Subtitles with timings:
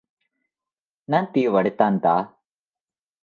[1.05, 2.35] なんて言われたんだ？